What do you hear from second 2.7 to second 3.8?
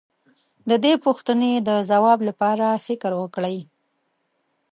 فکر وکړئ.